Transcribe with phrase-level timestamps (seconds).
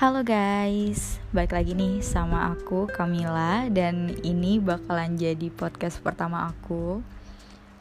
[0.00, 7.04] Halo guys, balik lagi nih sama aku Camila dan ini bakalan jadi podcast pertama aku.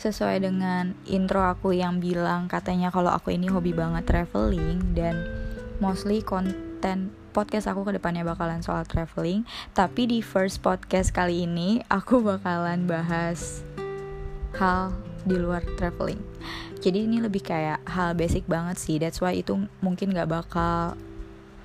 [0.04, 5.16] Sesuai dengan intro aku yang bilang katanya kalau aku ini hobi banget traveling dan
[5.80, 9.48] mostly konten podcast aku ke depannya bakalan soal traveling.
[9.72, 13.64] Tapi di first podcast kali ini aku bakalan bahas
[14.60, 14.92] hal
[15.24, 16.20] di luar traveling.
[16.84, 19.00] Jadi ini lebih kayak hal basic banget sih.
[19.00, 21.00] That's why itu mungkin gak bakal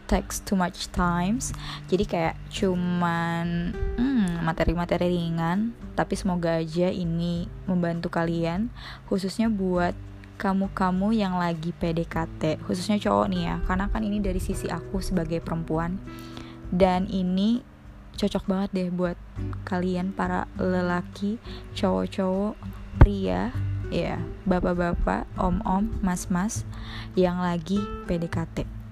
[0.06, 1.52] takes too much times.
[1.88, 8.66] Jadi kayak cuman hmm, materi-materi ringan tapi semoga aja ini membantu kalian
[9.06, 9.94] khususnya buat
[10.34, 15.40] kamu-kamu yang lagi PDKT khususnya cowok nih ya karena kan ini dari sisi aku sebagai
[15.40, 15.96] perempuan.
[16.74, 17.62] Dan ini
[18.14, 19.18] cocok banget deh buat
[19.66, 21.38] kalian para lelaki
[21.74, 22.55] cowok-cowok
[22.98, 23.50] pria
[23.91, 26.62] ya bapak-bapak om-om mas-mas
[27.18, 28.83] yang lagi PDKT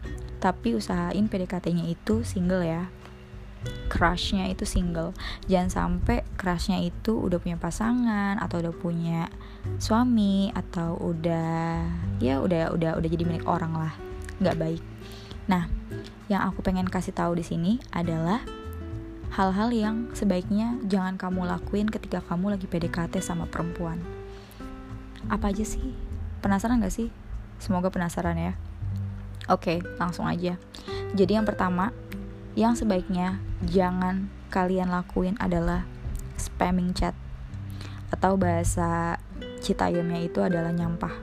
[0.42, 2.90] tapi usahain PDKT-nya itu single ya.
[3.86, 5.14] Crushnya itu single.
[5.46, 9.30] Jangan sampai crushnya itu udah punya pasangan atau udah punya
[9.78, 11.86] suami atau udah
[12.18, 13.94] ya udah udah udah jadi milik orang lah.
[14.42, 14.82] Nggak baik.
[15.46, 15.70] Nah
[16.26, 18.42] yang aku pengen kasih tahu di sini adalah
[19.38, 24.02] hal-hal yang sebaiknya jangan kamu lakuin ketika kamu lagi PDKT sama perempuan.
[25.30, 25.94] Apa aja sih?
[26.42, 27.14] Penasaran gak sih?
[27.62, 28.58] Semoga penasaran ya
[29.50, 30.54] Oke, langsung aja.
[31.12, 31.90] Jadi yang pertama,
[32.54, 35.88] yang sebaiknya jangan kalian lakuin adalah
[36.36, 37.16] spamming chat
[38.12, 39.16] atau bahasa
[39.62, 41.14] Citayamnya itu adalah nyampah.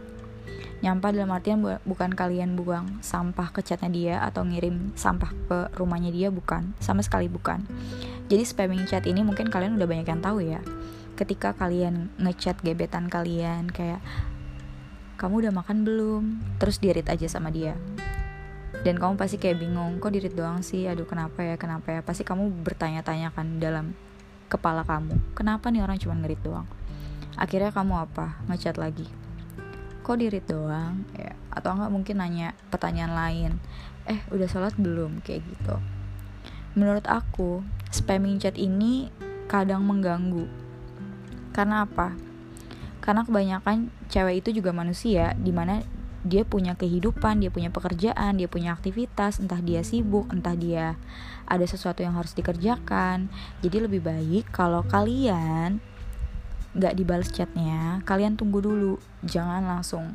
[0.80, 5.58] Nyampah dalam artian bu bukan kalian buang sampah ke chatnya dia atau ngirim sampah ke
[5.76, 7.68] rumahnya dia bukan, sama sekali bukan.
[8.32, 10.64] Jadi spamming chat ini mungkin kalian udah banyak yang tahu ya.
[11.20, 14.00] Ketika kalian ngechat gebetan kalian kayak
[15.20, 16.24] kamu udah makan belum?
[16.64, 17.76] Terus dirit aja sama dia.
[18.88, 20.88] Dan kamu pasti kayak bingung kok dirit doang sih?
[20.88, 22.00] Aduh kenapa ya kenapa ya?
[22.00, 23.92] Pasti kamu bertanya-tanya kan dalam
[24.50, 26.66] kepala kamu kenapa nih orang cuma ngerit doang?
[27.36, 28.40] Akhirnya kamu apa?
[28.48, 29.06] Ngechat lagi.
[30.08, 31.04] Kok dirit doang?
[31.20, 33.52] Ya atau enggak mungkin nanya pertanyaan lain
[34.08, 35.20] eh udah sholat belum?
[35.20, 35.76] Kayak gitu.
[36.80, 37.60] Menurut aku
[37.92, 39.12] spamming chat ini
[39.52, 40.48] kadang mengganggu.
[41.52, 42.29] Karena apa
[43.10, 45.82] karena kebanyakan cewek itu juga manusia di mana
[46.22, 50.94] dia punya kehidupan, dia punya pekerjaan, dia punya aktivitas, entah dia sibuk, entah dia
[51.50, 53.34] ada sesuatu yang harus dikerjakan.
[53.66, 55.82] Jadi lebih baik kalau kalian
[56.78, 60.14] nggak dibales chatnya, kalian tunggu dulu, jangan langsung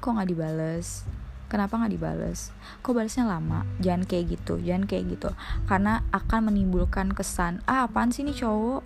[0.00, 1.04] kok nggak dibales.
[1.52, 2.48] Kenapa nggak dibales?
[2.80, 3.68] Kok balasnya lama?
[3.84, 5.36] Jangan kayak gitu, jangan kayak gitu.
[5.68, 8.80] Karena akan menimbulkan kesan, ah apaan sih nih cowok?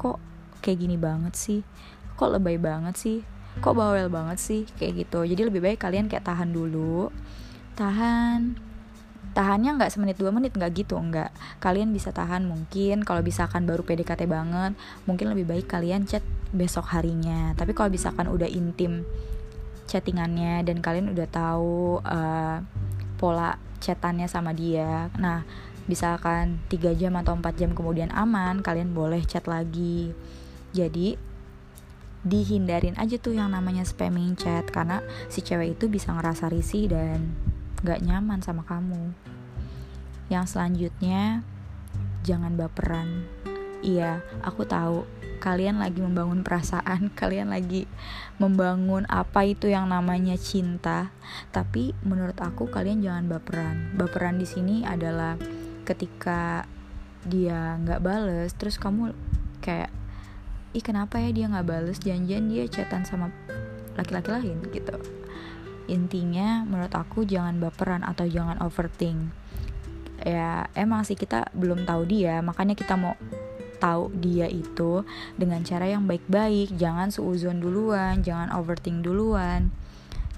[0.00, 0.16] Kok
[0.64, 1.60] kayak gini banget sih?
[2.14, 3.20] Kok lebay banget sih?
[3.62, 4.62] kok bawel banget sih?
[4.78, 5.22] Kayak gitu.
[5.22, 7.10] Jadi lebih baik kalian kayak tahan dulu.
[7.78, 8.58] Tahan.
[9.34, 11.30] Tahannya nggak semenit dua menit nggak gitu nggak.
[11.62, 13.06] Kalian bisa tahan mungkin.
[13.06, 14.74] Kalau misalkan baru PDKT banget
[15.06, 17.54] mungkin lebih baik kalian chat besok harinya.
[17.54, 19.06] Tapi kalau misalkan udah intim
[19.84, 22.64] chattingannya dan kalian udah tahu uh,
[23.20, 25.44] pola chatannya sama dia nah
[25.84, 30.16] misalkan 3 jam atau 4 jam kemudian aman kalian boleh chat lagi.
[30.72, 31.33] Jadi
[32.24, 37.36] dihindarin aja tuh yang namanya spamming chat karena si cewek itu bisa ngerasa risih dan
[37.84, 39.12] gak nyaman sama kamu.
[40.32, 41.44] Yang selanjutnya
[42.24, 43.28] jangan baperan.
[43.84, 45.04] Iya aku tahu.
[45.44, 47.84] Kalian lagi membangun perasaan kalian lagi
[48.40, 51.12] membangun apa itu yang namanya cinta.
[51.52, 53.92] Tapi menurut aku kalian jangan baperan.
[54.00, 55.36] Baperan di sini adalah
[55.84, 56.64] ketika
[57.24, 59.16] dia nggak bales terus kamu
[59.64, 59.92] kayak
[60.74, 63.30] ih kenapa ya dia nggak bales janjian dia chatan sama
[63.94, 64.58] laki-laki lain?
[64.74, 64.96] Gitu.
[65.86, 69.30] Intinya menurut aku jangan baperan atau jangan overthink.
[70.26, 73.14] Ya emang sih kita belum tahu dia makanya kita mau
[73.78, 75.06] tahu dia itu
[75.38, 76.74] dengan cara yang baik-baik.
[76.74, 79.70] Jangan suuzon duluan jangan overthink duluan.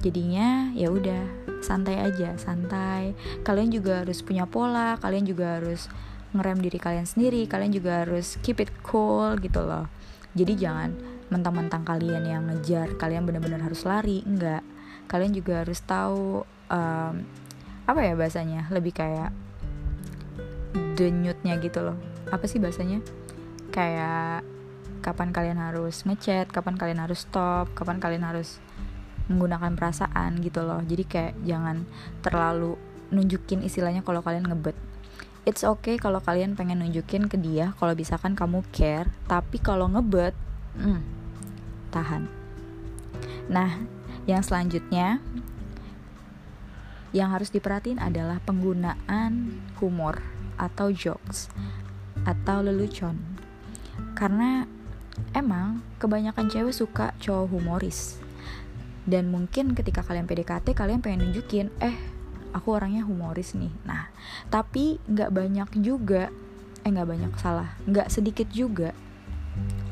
[0.04, 1.24] Jadinya ya udah
[1.64, 3.16] santai aja santai.
[3.40, 5.88] Kalian juga harus punya pola kalian juga harus
[6.36, 9.88] ngerem diri kalian sendiri kalian juga harus keep it cool gitu loh
[10.36, 10.90] jadi jangan
[11.32, 14.62] mentang-mentang kalian yang ngejar kalian benar-benar harus lari enggak.
[15.08, 17.14] Kalian juga harus tahu um,
[17.88, 18.68] apa ya bahasanya?
[18.70, 19.32] Lebih kayak
[20.94, 21.96] denyutnya gitu loh.
[22.28, 23.00] Apa sih bahasanya?
[23.72, 24.44] Kayak
[25.00, 28.58] kapan kalian harus ngechat kapan kalian harus stop kapan kalian harus
[29.32, 30.82] menggunakan perasaan gitu loh.
[30.84, 31.86] Jadi kayak jangan
[32.22, 32.78] terlalu
[33.10, 34.74] nunjukin istilahnya kalau kalian ngebet
[35.46, 40.34] it's okay kalau kalian pengen nunjukin ke dia kalau misalkan kamu care tapi kalau ngebet
[40.74, 41.00] hmm,
[41.94, 42.26] tahan.
[43.46, 43.86] Nah
[44.26, 45.22] yang selanjutnya
[47.14, 50.20] yang harus diperhatiin adalah penggunaan humor
[50.58, 51.48] atau jokes
[52.26, 53.16] atau lelucon.
[54.18, 54.66] Karena
[55.32, 58.18] emang kebanyakan cewek suka cowok humoris.
[59.06, 61.94] Dan mungkin ketika kalian PDKT kalian pengen nunjukin eh
[62.56, 63.72] aku orangnya humoris nih.
[63.84, 64.08] Nah
[64.48, 66.32] tapi nggak banyak juga
[66.86, 68.96] eh nggak banyak salah nggak sedikit juga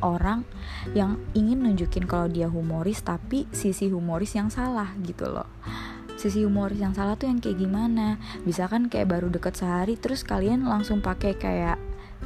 [0.04, 0.44] orang
[0.92, 5.48] yang ingin nunjukin kalau dia humoris tapi sisi humoris yang salah gitu loh.
[6.14, 8.20] Sisi humoris yang salah tuh yang kayak gimana?
[8.44, 11.80] Bisa kan kayak baru deket sehari terus kalian langsung pakai kayak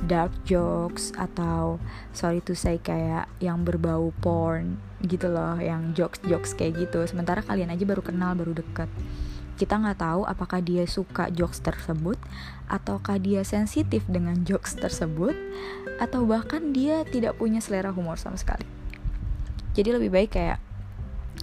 [0.06, 1.82] dark jokes atau
[2.14, 7.06] sorry to say kayak yang berbau porn gitu loh yang jokes jokes kayak gitu.
[7.06, 8.90] Sementara kalian aja baru kenal baru deket
[9.58, 12.14] kita nggak tahu apakah dia suka jokes tersebut
[12.70, 15.34] ataukah dia sensitif dengan jokes tersebut
[15.98, 18.62] atau bahkan dia tidak punya selera humor sama sekali.
[19.74, 20.58] Jadi lebih baik kayak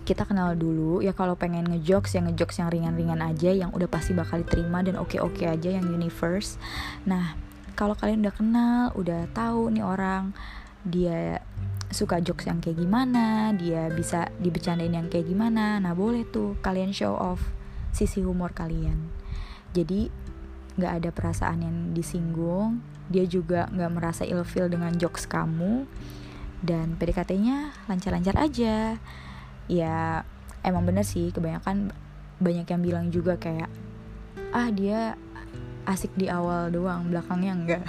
[0.08, 4.16] kita kenal dulu ya kalau pengen ngejokes ya ngejokes yang ringan-ringan aja yang udah pasti
[4.16, 6.56] bakal diterima dan oke-oke aja yang universe.
[7.04, 7.36] Nah
[7.76, 10.32] kalau kalian udah kenal udah tahu nih orang
[10.88, 11.44] dia
[11.92, 16.92] suka jokes yang kayak gimana dia bisa dibecandain yang kayak gimana nah boleh tuh kalian
[16.92, 17.55] show off
[17.96, 19.00] sisi humor kalian.
[19.72, 20.12] Jadi
[20.76, 25.88] nggak ada perasaan yang disinggung dia juga nggak merasa ilfil dengan jokes kamu
[26.60, 29.00] dan PDKT-nya lancar-lancar aja.
[29.72, 30.28] Ya
[30.66, 31.96] emang bener sih kebanyakan
[32.42, 33.72] banyak yang bilang juga kayak
[34.52, 35.16] ah dia
[35.86, 37.84] asik di awal doang belakangnya enggak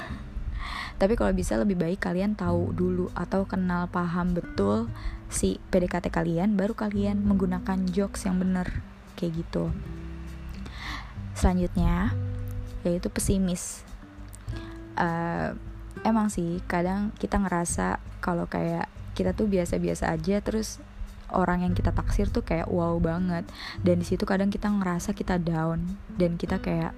[1.00, 4.87] tapi kalau bisa lebih baik kalian tahu dulu atau kenal paham betul
[5.32, 8.85] si PDKT kalian baru kalian menggunakan jokes yang bener
[9.16, 9.72] kayak gitu.
[11.34, 12.12] Selanjutnya
[12.86, 13.82] yaitu pesimis.
[14.96, 15.58] Uh,
[16.06, 18.86] emang sih kadang kita ngerasa kalau kayak
[19.16, 20.78] kita tuh biasa-biasa aja terus
[21.34, 23.48] orang yang kita taksir tuh kayak wow banget.
[23.82, 26.94] Dan di situ kadang kita ngerasa kita down dan kita kayak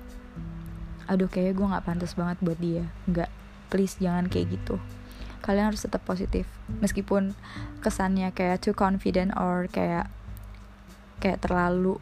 [1.09, 2.85] aduh kayak gue nggak pantas banget buat dia.
[3.09, 3.31] Nggak
[3.73, 4.77] please jangan kayak gitu.
[5.41, 6.45] Kalian harus tetap positif.
[6.83, 7.33] Meskipun
[7.81, 10.11] kesannya kayak too confident or kayak
[11.19, 11.99] kayak terlalu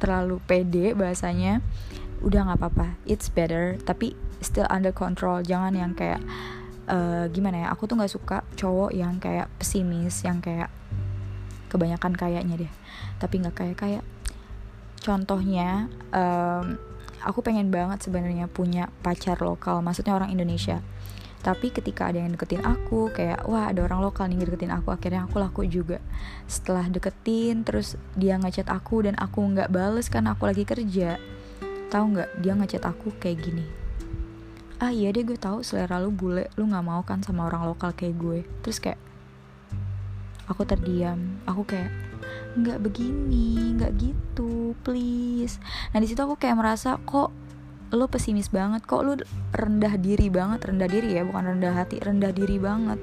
[0.00, 1.60] terlalu pede bahasanya
[2.24, 2.86] udah nggak apa-apa.
[3.04, 5.44] It's better tapi still under control.
[5.44, 6.20] Jangan yang kayak
[6.88, 10.72] uh, gimana ya aku tuh nggak suka cowok yang kayak pesimis yang kayak
[11.68, 12.72] kebanyakan kayaknya deh.
[13.20, 14.04] Tapi nggak kayak kayak
[15.00, 16.76] contohnya um,
[17.24, 20.80] aku pengen banget sebenarnya punya pacar lokal maksudnya orang Indonesia
[21.40, 25.24] tapi ketika ada yang deketin aku kayak wah ada orang lokal nih deketin aku akhirnya
[25.24, 25.96] aku laku juga.
[26.44, 31.16] Setelah deketin terus dia ngechat aku dan aku nggak bales kan aku lagi kerja.
[31.88, 33.64] Tahu nggak dia ngechat aku kayak gini.
[34.80, 37.96] Ah iya deh gue tahu selera lu bule lu nggak mau kan sama orang lokal
[37.96, 38.44] kayak gue.
[38.60, 39.00] Terus kayak
[40.44, 41.40] aku terdiam.
[41.48, 41.88] Aku kayak
[42.60, 45.56] nggak begini nggak gitu please.
[45.96, 47.32] Nah di situ aku kayak merasa kok
[47.90, 49.18] lo pesimis banget kok lo
[49.50, 50.62] rendah diri banget?
[50.62, 53.02] Rendah diri ya bukan rendah hati rendah diri banget.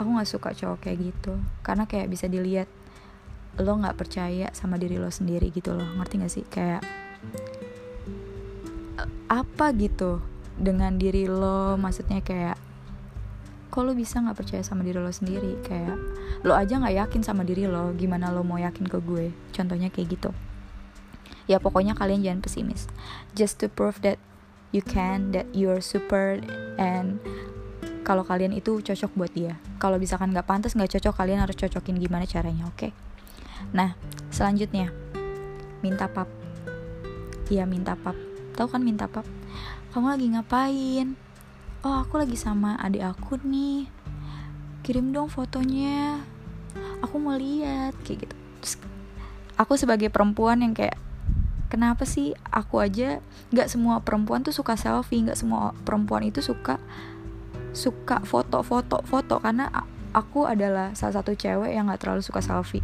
[0.00, 2.68] Aku nggak suka cowok kayak gitu karena kayak bisa dilihat
[3.56, 5.88] lo nggak percaya sama diri lo sendiri gitu loh.
[6.00, 6.44] Ngerti gak sih?
[6.48, 6.84] Kayak
[9.28, 10.24] apa gitu
[10.56, 11.76] dengan diri lo?
[11.76, 12.56] Maksudnya kayak
[13.68, 15.60] kok lo bisa nggak percaya sama diri lo sendiri?
[15.60, 16.00] Kayak
[16.48, 19.32] lo aja nggak yakin sama diri lo gimana lo mau yakin ke gue?
[19.52, 20.32] Contohnya kayak gitu
[21.46, 22.90] ya pokoknya kalian jangan pesimis.
[23.34, 24.18] Just to prove that
[24.74, 26.42] you can that you're super
[26.76, 27.22] and
[28.06, 29.58] kalau kalian itu cocok buat dia.
[29.82, 32.78] Kalau misalkan nggak pantas nggak cocok kalian harus cocokin gimana caranya oke?
[32.78, 32.92] Okay?
[33.74, 33.98] nah
[34.30, 34.94] selanjutnya.
[35.82, 36.30] Minta pap.
[37.50, 38.14] Iya minta pap.
[38.54, 39.26] Tahu kan minta pap?
[39.90, 41.18] Kamu lagi ngapain?
[41.82, 43.90] Oh aku lagi sama adik aku nih.
[44.86, 46.22] Kirim dong fotonya.
[47.02, 48.34] Aku mau lihat kayak gitu.
[48.62, 48.74] Terus,
[49.58, 50.94] aku sebagai perempuan yang kayak
[51.66, 53.20] kenapa sih aku aja
[53.54, 56.80] nggak semua perempuan tuh suka selfie nggak semua perempuan itu suka
[57.76, 59.68] suka foto-foto foto karena
[60.16, 62.80] aku adalah salah satu cewek yang nggak terlalu suka selfie.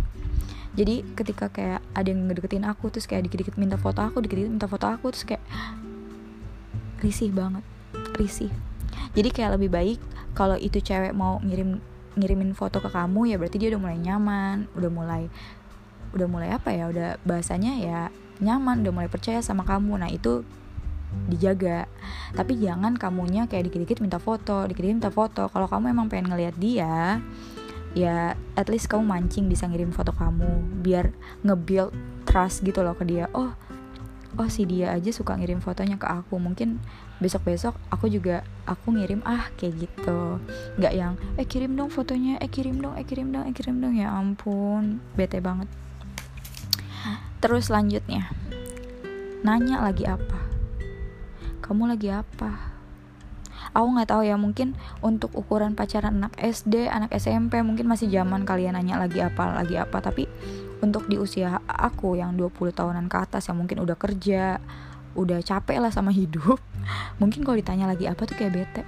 [0.77, 4.69] Jadi ketika kayak ada yang ngedeketin aku terus kayak dikit-dikit minta foto aku dikit-dikit minta
[4.69, 5.45] foto aku terus kayak
[7.01, 7.65] risih banget
[8.21, 8.53] risih.
[9.17, 9.99] Jadi kayak lebih baik
[10.37, 11.81] kalau itu cewek mau ngirim
[12.17, 15.23] ngirimin foto ke kamu ya berarti dia udah mulai nyaman udah mulai
[16.13, 18.01] udah mulai apa ya udah bahasanya ya
[18.41, 20.01] nyaman udah mulai percaya sama kamu.
[20.01, 20.47] Nah itu
[21.29, 21.85] dijaga.
[22.33, 25.49] Tapi jangan kamunya kayak dikit-dikit minta foto dikit-dikit minta foto.
[25.53, 27.21] Kalau kamu emang pengen ngeliat dia
[27.93, 30.81] ya at least kamu mancing bisa ngirim foto kamu.
[30.81, 31.13] Biar
[31.45, 31.93] nge-build
[32.25, 33.29] trust gitu loh ke dia.
[33.37, 33.53] Oh
[34.41, 36.41] oh si dia aja suka ngirim fotonya ke aku.
[36.41, 36.81] Mungkin
[37.21, 40.41] besok-besok aku juga aku ngirim ah kayak gitu.
[40.81, 43.95] Nggak yang eh kirim dong fotonya eh kirim dong eh kirim dong eh kirim dong.
[43.95, 45.69] Ya ampun bete banget
[47.43, 48.31] Terus selanjutnya.
[49.43, 50.39] Nanya lagi apa?
[51.59, 52.71] Kamu lagi apa?
[53.75, 58.47] Aku nggak tahu ya mungkin untuk ukuran pacaran anak SD anak SMP mungkin masih zaman
[58.47, 59.99] kalian nanya lagi apa lagi apa.
[59.99, 60.31] Tapi
[60.87, 64.63] untuk di usia aku yang 20 tahunan ke atas yang mungkin udah kerja
[65.19, 66.57] udah capek lah sama hidup
[67.21, 68.87] mungkin kalau ditanya lagi apa tuh kayak bete.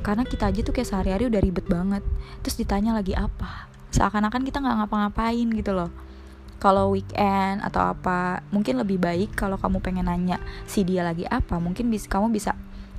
[0.00, 2.00] Karena kita aja tuh kayak sehari-hari udah ribet banget.
[2.40, 3.68] Terus ditanya lagi apa?
[3.92, 6.13] Seakan-akan kita nggak ngapa-ngapain gitu loh
[6.62, 11.60] kalau weekend atau apa mungkin lebih baik kalau kamu pengen nanya si dia lagi apa.
[11.60, 12.56] Mungkin bis kamu bisa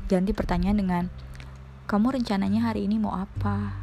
[0.07, 1.03] ganti pertanyaan dengan
[1.85, 3.73] kamu rencananya hari ini mau apa?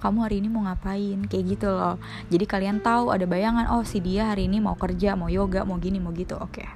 [0.00, 1.28] Kamu hari ini mau ngapain?
[1.28, 2.00] Kayak gitu loh.
[2.32, 5.76] Jadi kalian tahu ada bayangan oh si dia hari ini mau kerja mau yoga mau
[5.76, 6.36] gini mau gitu.
[6.40, 6.64] Oke.
[6.64, 6.68] Okay.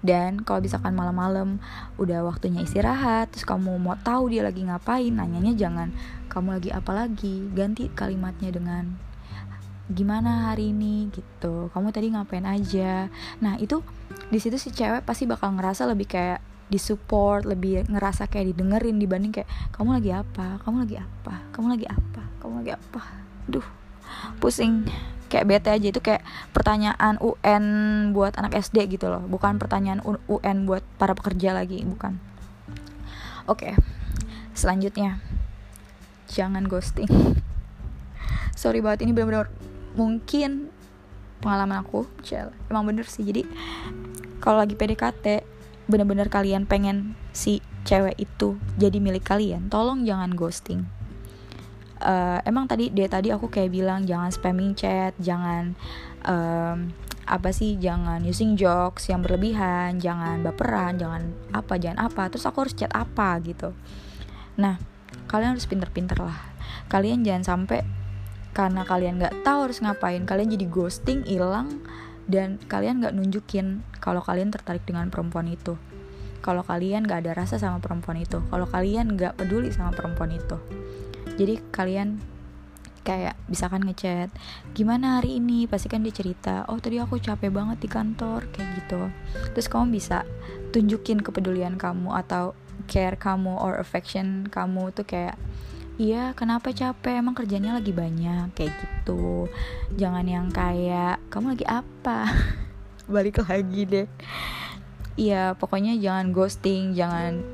[0.00, 1.60] dan kalau misalkan malam-malam
[2.00, 5.92] udah waktunya istirahat terus kamu mau tahu dia lagi ngapain nanyanya jangan
[6.30, 7.50] kamu lagi apa lagi?
[7.52, 8.94] Ganti kalimatnya dengan
[9.90, 11.68] gimana hari ini gitu.
[11.74, 13.10] Kamu tadi ngapain aja?
[13.42, 13.82] Nah itu
[14.30, 19.34] di situ si cewek pasti bakal ngerasa lebih kayak disupport lebih ngerasa kayak didengerin dibanding
[19.34, 20.62] kayak kamu lagi apa?
[20.62, 21.34] Kamu lagi apa?
[21.50, 22.22] Kamu lagi apa?
[22.38, 23.02] Kamu lagi apa?
[23.50, 23.66] Duh
[24.38, 24.86] pusing.
[25.30, 25.86] Kayak bete aja.
[25.90, 27.64] Itu kayak pertanyaan UN
[28.14, 29.22] buat anak SD gitu loh.
[29.26, 32.18] Bukan pertanyaan UN buat para pekerja lagi bukan.
[33.50, 33.74] Oke okay.
[34.54, 35.18] selanjutnya.
[36.30, 37.10] Jangan ghosting.
[38.60, 39.50] Sorry banget ini benar-benar
[39.94, 40.70] mungkin
[41.40, 42.06] pengalaman aku
[42.68, 43.24] emang bener sih.
[43.24, 43.48] Jadi
[44.38, 45.42] kalau lagi PDKT
[45.90, 50.86] bener-bener kalian pengen si cewek itu jadi milik kalian tolong jangan ghosting.
[52.00, 55.76] Uh, emang tadi dia tadi aku kayak bilang jangan spamming chat jangan
[56.24, 56.88] um,
[57.28, 62.32] apa sih jangan using jokes yang berlebihan jangan baperan jangan apa jangan apa.
[62.32, 63.76] Terus aku harus chat apa gitu.
[64.56, 64.80] Nah
[65.28, 66.40] kalian harus pinter-pinter lah.
[66.88, 67.99] Kalian jangan sampai
[68.50, 71.80] karena kalian nggak tahu harus ngapain kalian jadi ghosting hilang
[72.30, 75.74] dan kalian nggak nunjukin kalau kalian tertarik dengan perempuan itu.
[76.40, 80.56] Kalau kalian nggak ada rasa sama perempuan itu kalau kalian nggak peduli sama perempuan itu.
[81.36, 82.22] Jadi kalian
[83.00, 84.32] kayak bisa kan ngechat
[84.72, 85.68] gimana hari ini?
[85.68, 89.10] Pasti kan dia cerita oh tadi aku capek banget di kantor kayak gitu.
[89.52, 90.24] Terus kamu bisa
[90.70, 92.56] tunjukin kepedulian kamu atau
[92.88, 95.36] care kamu or affection kamu tuh kayak
[96.00, 97.20] iya kenapa capek?
[97.20, 99.52] Emang kerjanya lagi banyak kayak gitu.
[100.00, 102.24] Jangan yang kayak kamu lagi apa?
[103.12, 104.08] Balik lagi deh.
[105.20, 107.44] Iya pokoknya jangan ghosting jangan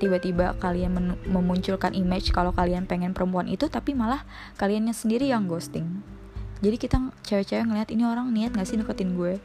[0.00, 4.24] tiba-tiba kalian memunculkan image kalau kalian pengen perempuan itu tapi malah
[4.56, 6.00] kaliannya sendiri yang ghosting.
[6.64, 9.36] Jadi kita cewek-cewek ngeliat ini orang niat gak sih deketin gue?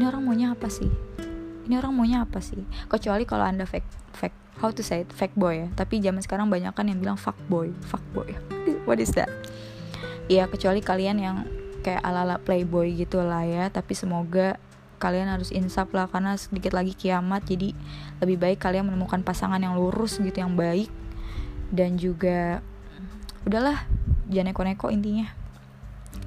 [0.00, 0.88] Ini orang maunya apa sih?
[1.68, 2.64] Ini orang maunya apa sih?
[2.88, 5.10] Kecuali kalau anda fake fake how to say it?
[5.14, 5.68] Fake boy ya.
[5.72, 8.28] Tapi zaman sekarang banyak kan yang bilang fuck boy fuck boy.
[8.88, 9.30] What is that?
[10.28, 11.36] Ya kecuali kalian yang
[11.82, 13.72] kayak ala-ala playboy gitu lah ya.
[13.72, 14.60] Tapi semoga
[15.02, 17.46] kalian harus insaf lah karena sedikit lagi kiamat.
[17.48, 17.72] Jadi
[18.20, 20.92] lebih baik kalian menemukan pasangan yang lurus gitu yang baik.
[21.72, 22.60] Dan juga
[23.48, 23.88] udahlah
[24.28, 25.32] jangan neko-neko intinya.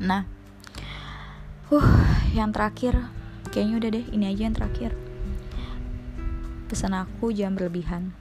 [0.01, 0.25] Nah
[1.69, 1.89] uh
[2.33, 3.13] yang terakhir.
[3.45, 5.04] Kayaknya udah deh ini aja yang terakhir
[6.65, 8.13] pesan aku jangan berlebihan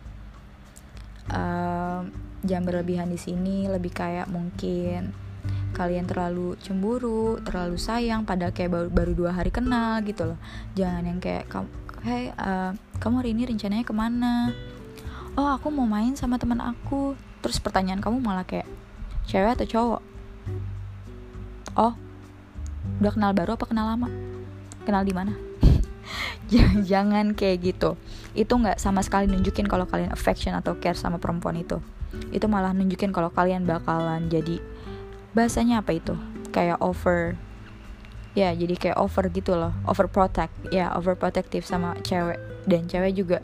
[1.33, 2.05] uh,
[2.45, 5.25] jangan berlebihan di sini lebih kayak mungkin
[5.75, 10.39] kalian terlalu cemburu, terlalu sayang, pada kayak baru, baru dua hari kenal gitu loh.
[10.79, 11.69] Jangan yang kayak kamu,
[12.07, 12.73] hey, uh,
[13.03, 14.55] kamu hari ini rencananya ke mana?
[15.35, 17.19] Oh aku mau main sama teman aku.
[17.43, 18.71] Terus pertanyaan kamu malah kayak
[19.27, 20.03] cewek atau cowok?
[21.75, 21.93] Oh,
[23.03, 24.09] udah kenal baru apa kenal lama?
[24.87, 25.35] Kenal di mana?
[26.91, 27.97] jangan kayak gitu.
[28.37, 31.81] Itu nggak sama sekali nunjukin kalau kalian affection atau care sama perempuan itu.
[32.31, 34.61] Itu malah nunjukin kalau kalian bakalan jadi
[35.33, 36.15] bahasanya apa itu?
[36.55, 37.35] Kayak over
[38.35, 39.73] ya jadi kayak over gitu loh.
[39.89, 42.39] Over protect ya over protective sama cewek.
[42.65, 43.39] Dan cewek juga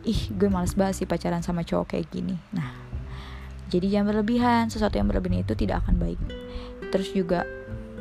[0.00, 2.36] ih gue males banget sih pacaran sama cowok kayak gini.
[2.52, 2.90] Nah
[3.70, 4.64] jadi jangan berlebihan.
[4.68, 6.20] Sesuatu yang berlebihan itu tidak akan baik.
[6.90, 7.46] Terus juga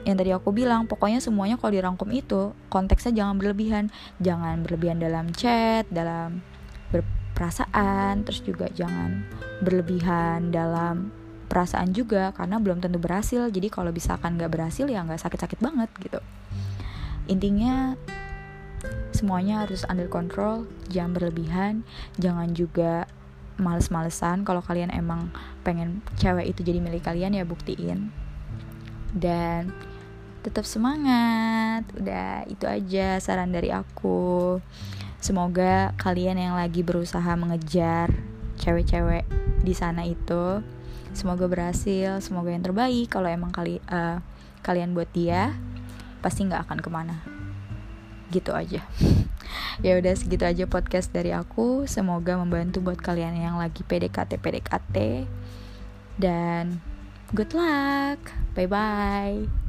[0.10, 3.94] yang tadi aku bilang pokoknya semuanya kalau dirangkum itu konteksnya jangan berlebihan.
[4.18, 6.42] Jangan berlebihan dalam chat dalam
[6.89, 9.22] berperasaan terus juga jangan
[9.62, 11.13] berlebihan dalam
[11.46, 13.54] perasaan juga karena belum tentu berhasil.
[13.54, 16.18] Jadi kalau misalkan nggak berhasil ya nggak sakit-sakit banget gitu.
[17.30, 17.94] Intinya
[19.13, 21.86] semuanya harus under control jangan berlebihan
[22.18, 23.06] jangan juga
[23.62, 24.42] males-malesan.
[24.42, 25.30] Kalau kalian emang
[25.62, 28.10] pengen cewek itu jadi milik kalian ya buktiin.
[29.13, 29.74] Dan
[30.50, 31.86] tetap semangat.
[31.94, 34.58] Udah itu aja saran dari aku.
[35.22, 38.10] Semoga kalian yang lagi berusaha mengejar
[38.58, 39.24] cewek-cewek
[39.63, 40.65] di sana itu
[41.13, 43.13] semoga berhasil semoga yang terbaik.
[43.13, 44.18] Kalau emang kali uh,
[44.65, 45.53] kalian buat dia
[46.25, 47.15] pasti nggak akan ke mana.
[48.34, 48.82] Gitu aja.
[49.79, 51.88] Ya udah segitu aja podcast dari aku.
[51.88, 55.25] Semoga membantu buat kalian yang lagi PDKT PDKT
[56.20, 56.84] dan
[57.32, 58.20] good luck.
[58.53, 59.68] Bye bye